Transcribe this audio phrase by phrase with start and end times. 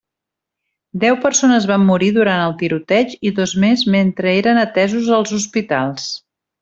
[1.03, 6.09] Deu persones van morir durant el tiroteig i dos més mentre eren atesos als hospitals.